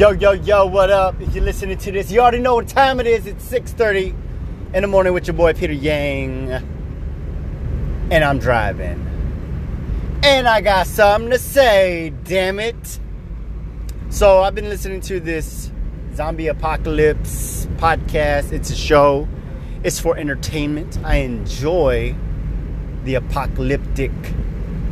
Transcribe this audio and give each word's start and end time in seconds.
Yo, 0.00 0.12
yo, 0.12 0.32
yo, 0.32 0.64
what 0.64 0.88
up? 0.88 1.20
If 1.20 1.34
you're 1.34 1.44
listening 1.44 1.76
to 1.76 1.92
this, 1.92 2.10
you 2.10 2.22
already 2.22 2.38
know 2.38 2.54
what 2.54 2.66
time 2.66 3.00
it 3.00 3.06
is. 3.06 3.26
It's 3.26 3.46
6.30 3.52 4.14
in 4.72 4.80
the 4.80 4.88
morning 4.88 5.12
with 5.12 5.26
your 5.26 5.34
boy 5.34 5.52
Peter 5.52 5.74
Yang. 5.74 6.52
And 8.10 8.24
I'm 8.24 8.38
driving. 8.38 8.98
And 10.22 10.48
I 10.48 10.62
got 10.62 10.86
something 10.86 11.30
to 11.32 11.38
say, 11.38 12.14
damn 12.24 12.58
it. 12.58 12.98
So 14.08 14.40
I've 14.40 14.54
been 14.54 14.70
listening 14.70 15.02
to 15.02 15.20
this 15.20 15.70
zombie 16.14 16.46
apocalypse 16.46 17.66
podcast. 17.76 18.52
It's 18.52 18.70
a 18.70 18.76
show. 18.76 19.28
It's 19.84 20.00
for 20.00 20.16
entertainment. 20.16 20.98
I 21.04 21.16
enjoy 21.16 22.14
the 23.04 23.16
apocalyptic 23.16 24.12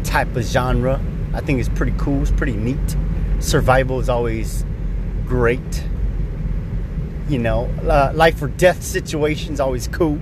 type 0.05 0.37
of 0.37 0.45
genre. 0.45 1.01
I 1.33 1.41
think 1.41 1.61
it's 1.61 1.71
pretty 1.71 1.95
cool. 1.97 2.21
It's 2.21 2.31
pretty 2.31 2.57
neat. 2.57 2.97
Survival 3.41 4.01
is 4.01 4.11
always 4.11 4.67
great. 5.29 5.85
You 7.29 7.39
know, 7.39 7.67
uh, 7.87 8.13
life 8.15 8.41
or 8.41 8.49
death 8.49 8.83
situations 8.83 9.61
always 9.61 9.87
cool. 9.87 10.19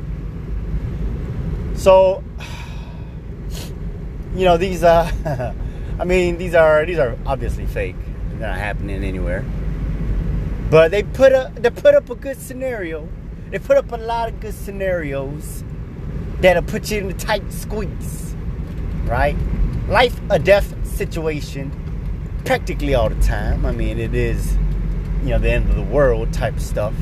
So, 1.75 2.25
you 4.35 4.45
know, 4.45 4.57
these 4.57 4.83
uh, 4.83 5.55
I 5.99 6.05
mean, 6.05 6.37
these 6.37 6.55
are 6.55 6.85
these 6.85 6.99
are 6.99 7.17
obviously 7.25 7.67
fake. 7.67 7.97
They're 8.31 8.49
not 8.49 8.59
happening 8.59 9.05
anywhere. 9.05 9.45
But 10.69 10.91
they 10.91 11.05
put 11.05 11.33
a 11.33 11.53
they 11.55 11.71
put 11.71 11.95
up 11.95 12.11
a 12.11 12.17
good 12.17 12.37
scenario. 12.37 13.09
They 13.51 13.61
put 13.61 13.77
up 13.77 13.93
a 13.93 13.97
lot 13.97 14.29
of 14.29 14.41
good 14.41 14.55
scenarios 14.55 15.63
that'll 16.41 16.65
put 16.65 16.91
you 16.91 16.99
in 16.99 17.11
a 17.11 17.15
tight 17.15 17.51
squeeze, 17.53 18.35
right? 19.05 19.37
Life 19.89 20.21
or 20.29 20.41
death 20.41 20.75
situation, 20.85 21.71
practically 22.45 22.95
all 22.95 23.09
the 23.09 23.23
time. 23.23 23.65
I 23.65 23.71
mean, 23.71 23.99
it 23.99 24.15
is 24.15 24.59
you 25.23 25.31
know, 25.31 25.39
the 25.39 25.51
end 25.51 25.69
of 25.69 25.77
the 25.77 25.83
world 25.83 26.33
type 26.33 26.59
stuff. 26.59 26.95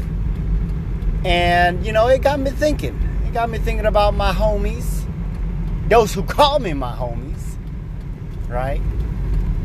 And, 1.24 1.84
you 1.84 1.93
know, 1.93 2.09
it 2.09 2.23
got 2.23 2.38
me 2.38 2.51
thinking. 2.51 2.98
It 3.26 3.32
got 3.32 3.48
me 3.48 3.59
thinking 3.59 3.87
about 3.87 4.15
my 4.15 4.32
homies, 4.32 5.07
those 5.88 6.12
who 6.12 6.23
call 6.23 6.59
me 6.59 6.73
my 6.73 6.92
homies, 6.92 7.57
right? 8.48 8.80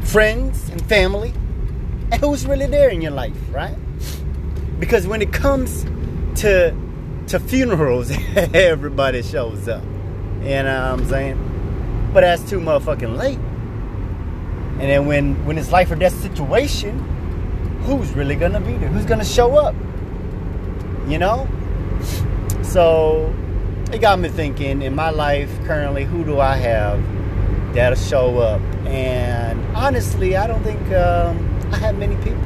Friends 0.03 0.69
and 0.69 0.81
family, 0.85 1.33
and 2.11 2.15
who's 2.15 2.45
really 2.45 2.67
there 2.67 2.89
in 2.89 3.01
your 3.01 3.11
life, 3.11 3.35
right? 3.51 3.77
Because 4.79 5.05
when 5.05 5.21
it 5.21 5.33
comes 5.33 5.85
to 6.41 6.73
to 7.27 7.39
funerals, 7.39 8.11
everybody 8.35 9.21
shows 9.21 9.67
up. 9.67 9.83
You 10.41 10.63
know 10.63 10.63
what 10.63 11.01
I'm 11.01 11.05
saying? 11.07 12.09
But 12.13 12.21
that's 12.21 12.49
too 12.49 12.59
motherfucking 12.59 13.17
late. 13.17 13.37
And 14.79 14.89
then 14.89 15.05
when 15.05 15.45
when 15.45 15.57
it's 15.57 15.71
life 15.71 15.91
or 15.91 15.95
death 15.95 16.19
situation, 16.21 16.97
who's 17.83 18.11
really 18.13 18.35
gonna 18.35 18.61
be 18.61 18.73
there? 18.73 18.89
Who's 18.89 19.05
gonna 19.05 19.25
show 19.25 19.57
up? 19.57 19.75
You 21.07 21.17
know? 21.17 21.47
So 22.61 23.33
it 23.91 23.99
got 23.99 24.19
me 24.19 24.29
thinking 24.29 24.81
in 24.81 24.95
my 24.95 25.09
life 25.09 25.49
currently, 25.65 26.05
who 26.05 26.23
do 26.23 26.39
I 26.39 26.55
have 26.55 27.01
that'll 27.73 27.97
show 27.97 28.37
up? 28.39 28.61
And 28.85 29.59
honestly, 29.75 30.35
I 30.35 30.47
don't 30.47 30.63
think 30.63 30.79
um, 30.91 31.37
I 31.71 31.77
have 31.77 31.97
many 31.97 32.15
people. 32.17 32.43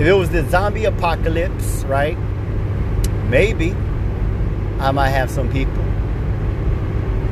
If 0.00 0.06
it 0.06 0.12
was 0.12 0.30
the 0.30 0.48
zombie 0.48 0.86
apocalypse, 0.86 1.84
right? 1.84 2.18
Maybe 3.28 3.72
I 4.80 4.90
might 4.90 5.10
have 5.10 5.30
some 5.30 5.50
people. 5.52 5.84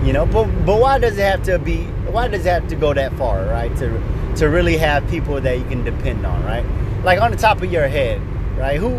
You 0.06 0.12
know, 0.12 0.26
but 0.26 0.44
but 0.64 0.80
why 0.80 0.98
does 0.98 1.18
it 1.18 1.22
have 1.22 1.42
to 1.44 1.58
be? 1.58 1.84
Why 2.10 2.28
does 2.28 2.46
it 2.46 2.50
have 2.50 2.68
to 2.68 2.76
go 2.76 2.94
that 2.94 3.12
far, 3.14 3.44
right? 3.46 3.76
To 3.78 3.88
to 4.36 4.48
really 4.48 4.76
have 4.76 5.08
people 5.08 5.40
that 5.40 5.58
you 5.58 5.64
can 5.64 5.84
depend 5.84 6.24
on, 6.24 6.44
right? 6.44 6.64
Like 7.04 7.20
on 7.20 7.30
the 7.30 7.36
top 7.36 7.62
of 7.62 7.70
your 7.72 7.88
head, 7.88 8.20
right? 8.56 8.78
Who, 8.78 8.98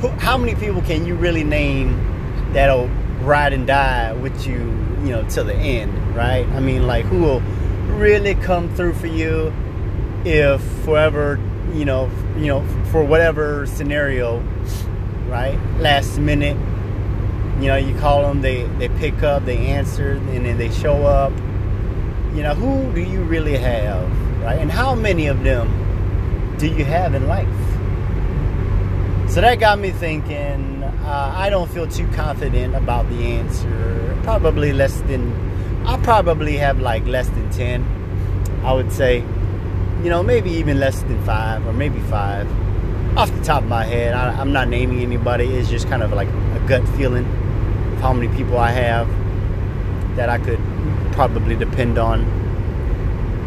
who 0.00 0.08
how 0.08 0.36
many 0.36 0.54
people 0.54 0.82
can 0.82 1.06
you 1.06 1.14
really 1.14 1.44
name 1.44 2.52
that'll 2.52 2.88
ride 3.20 3.52
and 3.52 3.66
die 3.66 4.12
with 4.12 4.46
you, 4.46 4.58
you 5.02 5.10
know, 5.10 5.26
till 5.28 5.44
the 5.44 5.54
end, 5.54 6.14
right? 6.14 6.46
I 6.48 6.60
mean, 6.60 6.86
like 6.86 7.04
who 7.06 7.20
will 7.20 7.40
really 7.86 8.34
come 8.34 8.74
through 8.74 8.94
for 8.94 9.06
you 9.06 9.52
if 10.24 10.60
forever, 10.84 11.38
you 11.72 11.84
know, 11.84 12.10
you 12.36 12.46
know, 12.46 12.66
for 12.90 13.04
whatever 13.04 13.66
scenario, 13.66 14.40
right? 15.28 15.58
Last 15.78 16.18
minute, 16.18 16.56
you 17.60 17.68
know, 17.68 17.76
you 17.76 17.96
call 17.98 18.22
them, 18.22 18.42
they 18.42 18.64
they 18.78 18.88
pick 18.88 19.22
up, 19.22 19.44
they 19.44 19.58
answer, 19.58 20.12
and 20.12 20.44
then 20.44 20.58
they 20.58 20.70
show 20.70 21.06
up. 21.06 21.32
You 22.34 22.42
know, 22.42 22.54
who 22.54 22.92
do 22.94 23.00
you 23.00 23.22
really 23.22 23.56
have? 23.56 24.10
Right? 24.44 24.58
And 24.58 24.70
how 24.70 24.94
many 24.94 25.26
of 25.26 25.42
them 25.42 26.56
do 26.58 26.68
you 26.68 26.84
have 26.84 27.14
in 27.14 27.26
life? 27.26 27.48
So 29.30 29.40
that 29.40 29.58
got 29.58 29.78
me 29.78 29.90
thinking. 29.90 30.82
Uh, 30.82 31.32
I 31.34 31.50
don't 31.50 31.70
feel 31.70 31.88
too 31.88 32.06
confident 32.08 32.76
about 32.76 33.08
the 33.08 33.24
answer. 33.24 34.16
Probably 34.22 34.72
less 34.72 35.00
than. 35.02 35.32
I 35.86 35.96
probably 36.02 36.56
have 36.58 36.78
like 36.78 37.04
less 37.06 37.28
than 37.30 37.50
ten. 37.50 37.82
I 38.62 38.72
would 38.72 38.92
say, 38.92 39.18
you 40.02 40.10
know, 40.10 40.22
maybe 40.22 40.50
even 40.50 40.78
less 40.78 41.02
than 41.02 41.22
five 41.24 41.66
or 41.66 41.72
maybe 41.72 42.00
five. 42.00 42.46
Off 43.16 43.32
the 43.32 43.44
top 43.44 43.62
of 43.62 43.68
my 43.68 43.84
head, 43.84 44.14
I, 44.14 44.38
I'm 44.40 44.52
not 44.52 44.68
naming 44.68 45.00
anybody. 45.00 45.46
It's 45.46 45.68
just 45.68 45.88
kind 45.88 46.02
of 46.02 46.12
like 46.12 46.28
a 46.28 46.64
gut 46.66 46.86
feeling 46.96 47.24
of 47.94 48.00
how 48.00 48.12
many 48.12 48.34
people 48.36 48.58
I 48.58 48.70
have 48.70 49.08
that 50.16 50.28
I 50.28 50.38
could 50.38 50.60
probably 51.12 51.56
depend 51.56 51.98
on 51.98 52.43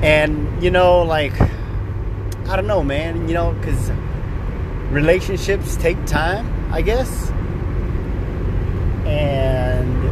and, 0.01 0.61
you 0.61 0.71
know, 0.71 1.01
like, 1.03 1.33
I 2.47 2.55
don't 2.55 2.67
know, 2.67 2.83
man, 2.83 3.27
you 3.27 3.33
know, 3.33 3.53
because 3.53 3.91
relationships 4.91 5.75
take 5.77 6.03
time, 6.05 6.71
I 6.71 6.81
guess. 6.81 7.29
And, 9.05 10.07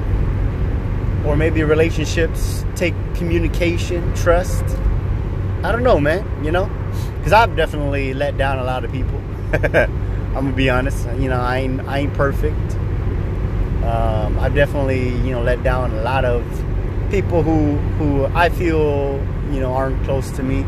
or 1.26 1.36
maybe 1.36 1.64
relationships 1.64 2.66
take 2.76 2.94
communication, 3.16 4.14
trust. 4.16 4.64
I 5.64 5.72
don't 5.72 5.84
know, 5.84 6.00
man, 6.00 6.26
you 6.44 6.52
know, 6.52 6.70
because 7.18 7.34
I've 7.34 7.56
definitely 7.56 8.14
let 8.14 8.38
down 8.38 8.60
a 8.60 8.64
lot 8.64 8.86
of 8.86 8.92
people. 8.92 9.22
I'm 10.36 10.44
gonna 10.44 10.52
be 10.52 10.70
honest. 10.70 11.08
You 11.18 11.30
know, 11.30 11.40
I 11.40 11.60
ain't 11.60 11.82
I 11.82 12.00
ain't 12.00 12.14
perfect. 12.14 12.76
Um, 13.86 14.38
I've 14.40 14.54
definitely 14.54 15.10
you 15.10 15.32
know 15.32 15.42
let 15.42 15.64
down 15.64 15.92
a 15.92 16.02
lot 16.02 16.26
of 16.26 16.44
people 17.10 17.42
who 17.42 17.78
who 17.98 18.26
I 18.26 18.50
feel 18.50 19.18
you 19.52 19.60
know 19.60 19.74
aren't 19.74 20.04
close 20.04 20.32
to 20.32 20.44
me, 20.44 20.64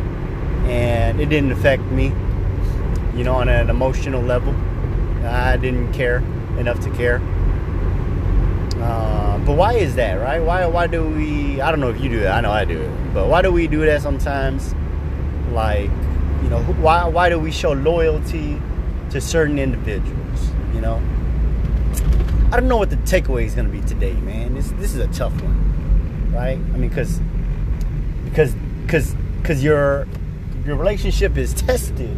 and 0.70 1.20
it 1.20 1.28
didn't 1.28 1.52
affect 1.52 1.84
me. 1.84 2.14
You 3.16 3.24
know, 3.24 3.36
on 3.36 3.50
an 3.50 3.70
emotional 3.70 4.22
level, 4.22 4.54
I 5.26 5.58
didn't 5.58 5.94
care 5.94 6.18
enough 6.58 6.80
to 6.82 6.90
care. 6.92 7.22
Uh, 8.80 9.40
but 9.40 9.54
why 9.58 9.74
is 9.74 9.96
that, 9.96 10.16
right? 10.16 10.40
Why 10.40 10.66
why 10.68 10.88
do 10.88 11.04
we? 11.08 11.60
I 11.62 11.72
don't 11.72 11.80
know 11.80 11.90
if 11.90 12.00
you 12.00 12.10
do 12.10 12.20
that. 12.22 12.36
I 12.36 12.42
know 12.42 12.52
I 12.52 12.66
do 12.66 12.80
it. 12.80 13.14
But 13.14 13.28
why 13.28 13.42
do 13.42 13.52
we 13.52 13.68
do 13.68 13.86
that 13.86 14.02
sometimes? 14.02 14.76
Like, 15.52 15.90
you 16.44 16.50
know, 16.50 16.62
why 16.80 17.08
why 17.08 17.30
do 17.30 17.40
we 17.40 17.52
show 17.52 17.72
loyalty 17.72 18.62
to 19.10 19.20
certain 19.20 19.58
individuals? 19.58 20.52
You 20.74 20.82
know, 20.82 21.02
I 22.52 22.60
don't 22.60 22.68
know 22.68 22.78
what 22.78 22.90
the 22.90 22.98
takeaway 22.98 23.46
is 23.46 23.56
going 23.56 23.66
to 23.66 23.72
be 23.72 23.82
today, 23.82 24.14
man. 24.14 24.54
This 24.54 24.70
this 24.72 24.94
is 24.94 25.00
a 25.00 25.08
tough 25.08 25.34
one, 25.42 26.32
right? 26.32 26.58
I 26.58 26.78
mean, 26.78 26.90
because 26.90 27.20
because 28.26 28.54
because 28.88 29.14
because 29.42 29.62
your 29.64 30.08
your 30.66 30.78
relationship 30.78 31.38
is 31.38 31.54
tested 31.54 32.18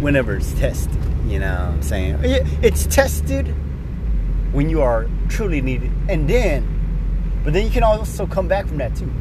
whenever 0.00 0.36
it's 0.36 0.52
tested. 0.54 0.96
You 1.26 1.40
know 1.40 1.52
what 1.52 1.60
I'm 1.60 1.82
saying? 1.82 2.18
It's 2.62 2.86
tested 2.86 3.48
when 4.52 4.70
you 4.70 4.80
are 4.80 5.08
truly 5.28 5.60
needed, 5.60 5.90
and 6.08 6.30
then, 6.30 7.40
but 7.44 7.52
then 7.52 7.64
you 7.66 7.70
can 7.70 7.82
also 7.82 8.26
come 8.26 8.48
back 8.48 8.66
from 8.66 8.78
that 8.78 8.96
too. 8.96 9.12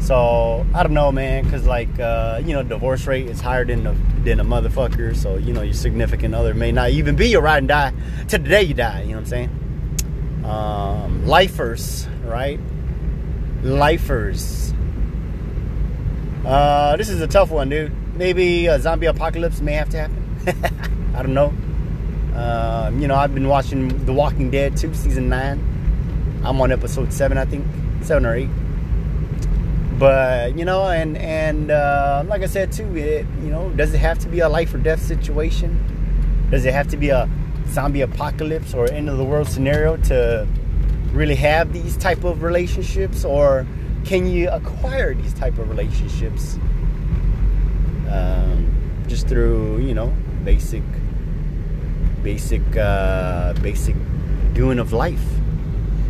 So 0.00 0.64
I 0.74 0.82
don't 0.82 0.94
know, 0.94 1.10
man, 1.10 1.44
because 1.44 1.66
like 1.66 1.98
uh, 1.98 2.40
you 2.44 2.54
know, 2.54 2.62
divorce 2.62 3.06
rate 3.06 3.26
is 3.26 3.40
higher 3.40 3.64
than 3.64 3.86
a, 3.86 3.94
than 4.22 4.38
a 4.38 4.44
motherfucker. 4.44 5.16
So 5.16 5.36
you 5.36 5.52
know, 5.52 5.62
your 5.62 5.74
significant 5.74 6.34
other 6.34 6.54
may 6.54 6.70
not 6.72 6.90
even 6.90 7.16
be 7.16 7.28
your 7.28 7.42
ride 7.42 7.58
and 7.58 7.68
die 7.68 7.92
to 8.28 8.38
the 8.38 8.48
day 8.48 8.62
you 8.62 8.74
die. 8.74 9.02
You 9.02 9.08
know 9.08 9.14
what 9.14 9.20
I'm 9.20 9.26
saying? 9.26 10.44
Um, 10.44 11.26
lifers, 11.26 12.06
right? 12.24 12.60
Lifers 13.62 14.73
uh, 16.46 16.96
this 16.96 17.08
is 17.08 17.20
a 17.20 17.26
tough 17.26 17.50
one, 17.50 17.68
dude. 17.68 17.92
Maybe 18.16 18.66
a 18.66 18.78
zombie 18.78 19.06
apocalypse 19.06 19.60
may 19.60 19.72
have 19.72 19.88
to 19.90 19.98
happen. 19.98 21.14
I 21.14 21.22
don't 21.22 21.34
know. 21.34 21.52
Uh, 22.34 22.90
you 22.94 23.06
know, 23.06 23.14
I've 23.14 23.34
been 23.34 23.48
watching 23.48 24.04
The 24.04 24.12
Walking 24.12 24.50
Dead 24.50 24.76
2, 24.76 24.94
season 24.94 25.28
9. 25.28 26.42
I'm 26.44 26.60
on 26.60 26.70
episode 26.72 27.12
7, 27.12 27.38
I 27.38 27.44
think. 27.44 27.64
7 28.02 28.26
or 28.26 28.34
8. 28.34 28.48
But, 29.98 30.58
you 30.58 30.64
know, 30.64 30.88
and, 30.88 31.16
and 31.16 31.70
uh, 31.70 32.24
like 32.26 32.42
I 32.42 32.46
said, 32.46 32.72
too, 32.72 32.96
it, 32.96 33.26
you 33.40 33.50
know, 33.50 33.70
does 33.70 33.94
it 33.94 33.98
have 33.98 34.18
to 34.20 34.28
be 34.28 34.40
a 34.40 34.48
life 34.48 34.74
or 34.74 34.78
death 34.78 35.00
situation? 35.00 36.48
Does 36.50 36.64
it 36.64 36.74
have 36.74 36.88
to 36.88 36.96
be 36.96 37.08
a 37.08 37.28
zombie 37.68 38.02
apocalypse 38.02 38.74
or 38.74 38.90
end 38.90 39.08
of 39.08 39.16
the 39.16 39.24
world 39.24 39.48
scenario 39.48 39.96
to 39.96 40.46
really 41.12 41.36
have 41.36 41.72
these 41.72 41.96
type 41.96 42.24
of 42.24 42.42
relationships? 42.42 43.24
Or 43.24 43.66
can 44.04 44.26
you 44.26 44.48
acquire 44.50 45.14
these 45.14 45.34
type 45.34 45.58
of 45.58 45.68
relationships 45.68 46.58
um, 48.10 49.04
just 49.08 49.26
through 49.28 49.78
you 49.78 49.94
know 49.94 50.14
basic, 50.44 50.82
basic, 52.22 52.62
uh, 52.76 53.54
basic 53.54 53.96
doing 54.52 54.78
of 54.78 54.92
life. 54.92 55.24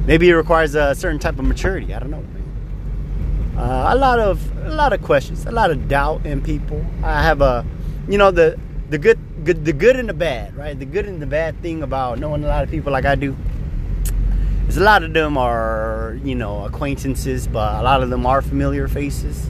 Maybe 0.07 0.29
it 0.29 0.35
requires 0.35 0.75
a 0.75 0.95
certain 0.95 1.19
type 1.19 1.39
of 1.39 1.47
maturity. 1.47 1.95
I 1.95 1.99
don't 1.99 2.11
know. 2.11 2.25
Uh, 3.57 3.95
a 3.95 3.97
lot 3.97 4.19
of 4.19 4.57
a 4.67 4.75
lot 4.75 4.93
of 4.93 5.03
questions, 5.03 5.47
a 5.47 5.53
lot 5.53 5.71
of 5.71 5.89
doubt 5.89 6.27
in 6.27 6.43
people. 6.43 6.85
I 7.03 7.23
have 7.23 7.41
a, 7.41 7.65
you 8.09 8.19
know, 8.19 8.31
the 8.31 8.59
the 8.91 8.99
good, 8.99 9.19
good, 9.45 9.65
the 9.65 9.73
good 9.73 9.97
and 9.97 10.09
the 10.09 10.15
bad, 10.15 10.55
right? 10.57 10.79
The 10.79 10.85
good 10.85 11.07
and 11.07 11.23
the 11.23 11.27
bad 11.27 11.61
thing 11.63 11.83
about 11.83 12.19
knowing 12.19 12.45
a 12.45 12.49
lot 12.49 12.65
of 12.65 12.71
people 12.71 12.93
like 12.93 13.05
I 13.05 13.15
do 13.15 13.37
is 14.69 14.77
a 14.77 14.83
lot 14.83 15.03
of 15.03 15.13
them 15.13 15.37
are, 15.37 16.19
you 16.25 16.35
know, 16.35 16.65
acquaintances, 16.65 17.47
but 17.47 17.81
a 17.81 17.83
lot 17.83 18.03
of 18.03 18.11
them 18.11 18.27
are 18.27 18.43
familiar 18.43 18.89
faces 18.89 19.49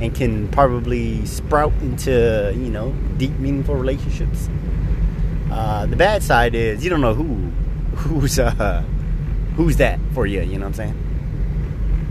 and 0.00 0.14
can 0.14 0.48
probably 0.48 1.24
sprout 1.26 1.72
into, 1.80 2.52
you 2.56 2.70
know, 2.70 2.92
deep, 3.18 3.32
meaningful 3.38 3.74
relationships. 3.76 4.48
Uh, 5.50 5.86
the 5.86 5.96
bad 5.96 6.22
side 6.22 6.54
is 6.54 6.82
you 6.82 6.90
don't 6.90 7.00
know 7.00 7.14
who, 7.14 7.24
who's, 7.96 8.38
uh, 8.38 8.82
who's 9.56 9.76
that 9.76 10.00
for 10.12 10.26
you. 10.26 10.40
You 10.40 10.58
know 10.58 10.66
what 10.66 10.66
I'm 10.66 10.74
saying? 10.74 11.12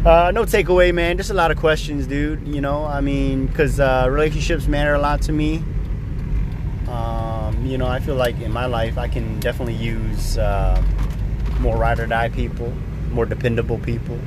Uh, 0.06 0.32
no 0.32 0.46
takeaway, 0.46 0.92
man. 0.92 1.16
Just 1.16 1.30
a 1.30 1.34
lot 1.34 1.52
of 1.52 1.58
questions, 1.58 2.08
dude. 2.08 2.48
You 2.48 2.60
know, 2.60 2.86
I 2.86 3.02
mean, 3.02 3.46
because 3.46 3.80
uh, 3.80 4.08
relationships 4.10 4.68
matter 4.68 4.96
a 4.96 5.00
lot 5.00 5.22
to 5.24 5.32
me. 5.32 5.64
Um, 6.88 7.64
you 7.66 7.78
know, 7.78 7.86
I 7.86 8.00
feel 8.00 8.16
like 8.16 8.40
in 8.42 8.52
my 8.52 8.66
life, 8.66 8.98
I 8.98 9.08
can 9.08 9.40
definitely 9.40 9.76
use 9.76 10.40
uh, 10.40 10.84
more 11.62 11.78
ride 11.78 12.00
or 12.00 12.08
die 12.08 12.30
people, 12.30 12.74
more 13.12 13.26
dependable 13.26 13.78
people. 13.80 14.20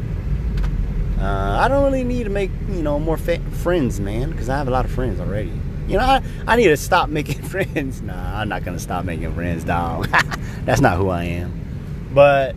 Uh, 1.18 1.58
I 1.60 1.68
don't 1.68 1.84
really 1.84 2.04
need 2.04 2.24
to 2.24 2.30
make 2.30 2.50
you 2.68 2.82
know 2.82 2.98
more 2.98 3.16
fa- 3.16 3.40
friends, 3.62 4.00
man, 4.00 4.30
because 4.30 4.48
I 4.48 4.56
have 4.56 4.68
a 4.68 4.70
lot 4.70 4.84
of 4.84 4.90
friends 4.90 5.20
already. 5.20 5.52
You 5.86 5.98
know, 5.98 6.04
I, 6.04 6.22
I 6.46 6.56
need 6.56 6.68
to 6.68 6.76
stop 6.76 7.08
making 7.08 7.42
friends. 7.48 8.02
Nah, 8.02 8.40
I'm 8.40 8.48
not 8.48 8.64
gonna 8.64 8.78
stop 8.78 9.04
making 9.04 9.34
friends, 9.34 9.64
dog. 9.64 10.08
That's 10.64 10.80
not 10.80 10.96
who 10.96 11.08
I 11.10 11.24
am. 11.24 12.08
But 12.12 12.56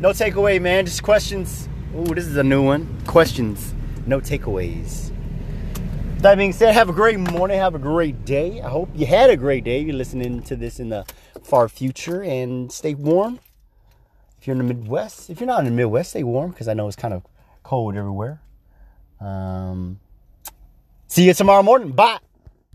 no 0.00 0.10
takeaway, 0.10 0.60
man. 0.60 0.86
Just 0.86 1.02
questions. 1.02 1.68
Ooh, 1.94 2.14
this 2.14 2.26
is 2.26 2.36
a 2.36 2.42
new 2.42 2.62
one. 2.62 3.00
Questions, 3.06 3.74
no 4.06 4.20
takeaways. 4.20 5.12
That 6.18 6.38
being 6.38 6.52
said, 6.52 6.74
have 6.74 6.88
a 6.88 6.92
great 6.92 7.18
morning. 7.18 7.58
Have 7.58 7.74
a 7.74 7.80
great 7.80 8.24
day. 8.24 8.60
I 8.60 8.68
hope 8.68 8.88
you 8.94 9.06
had 9.06 9.28
a 9.28 9.36
great 9.36 9.64
day. 9.64 9.80
You're 9.80 9.96
listening 9.96 10.42
to 10.44 10.56
this 10.56 10.78
in 10.78 10.88
the 10.88 11.04
far 11.42 11.68
future 11.68 12.22
and 12.22 12.70
stay 12.70 12.94
warm. 12.94 13.40
If 14.42 14.48
you're 14.48 14.58
in 14.60 14.66
the 14.66 14.74
Midwest, 14.74 15.30
if 15.30 15.38
you're 15.38 15.46
not 15.46 15.60
in 15.60 15.66
the 15.66 15.70
Midwest, 15.70 16.10
stay 16.10 16.24
warm 16.24 16.50
because 16.50 16.66
I 16.66 16.74
know 16.74 16.88
it's 16.88 16.96
kind 16.96 17.14
of 17.14 17.22
cold 17.62 17.94
everywhere. 17.94 18.40
Um, 19.20 20.00
see 21.06 21.28
you 21.28 21.32
tomorrow 21.32 21.62
morning. 21.62 21.92
Bye. 21.92 22.18